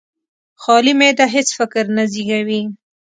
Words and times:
خالي 0.61 0.93
معده 0.99 1.25
هېڅ 1.35 1.47
فکر 1.59 1.83
نه 1.95 2.03
زېږوي. 2.11 2.61